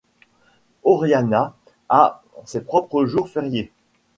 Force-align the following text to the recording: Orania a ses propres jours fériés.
Orania 0.83 1.53
a 1.89 2.23
ses 2.45 2.61
propres 2.61 3.05
jours 3.05 3.29
fériés. 3.29 3.71